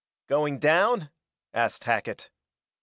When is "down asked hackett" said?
0.57-2.31